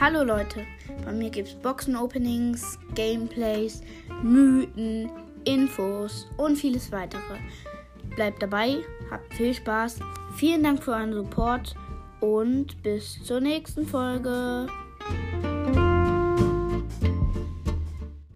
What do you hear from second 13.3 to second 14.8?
nächsten Folge.